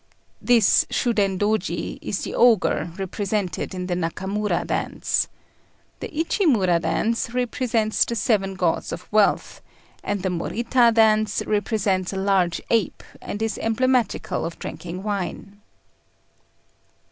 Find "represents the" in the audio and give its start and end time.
7.35-8.15